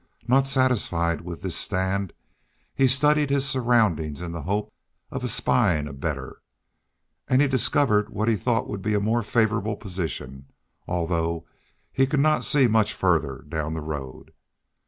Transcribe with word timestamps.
Not 0.27 0.47
satisfied 0.47 1.21
with 1.21 1.43
this 1.43 1.55
stand, 1.55 2.11
he 2.73 2.87
studied 2.87 3.29
his 3.29 3.47
surroundings 3.47 4.19
in 4.19 4.31
the 4.31 4.41
hope 4.41 4.73
of 5.11 5.23
espying 5.23 5.87
a 5.87 5.93
better. 5.93 6.41
And 7.27 7.39
he 7.39 7.47
discovered 7.47 8.09
what 8.09 8.27
he 8.27 8.35
thought 8.35 8.67
would 8.67 8.81
be 8.81 8.95
a 8.95 8.99
more 8.99 9.21
favorable 9.21 9.75
position, 9.75 10.47
although 10.87 11.45
he 11.91 12.07
could 12.07 12.19
not 12.19 12.43
see 12.43 12.67
much 12.67 12.95
farther 12.95 13.45
down 13.47 13.75
the 13.75 13.81
road. 13.81 14.33